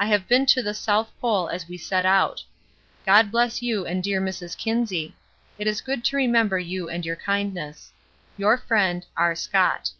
[0.00, 0.88] We have been to the S.
[1.20, 2.42] pole as we set out.
[3.04, 4.56] God bless you and dear Mrs.
[4.56, 5.14] Kinsey.
[5.58, 7.92] It is good to remember you and your kindness.
[8.38, 9.34] Your friend, R.
[9.34, 9.90] SCOTT.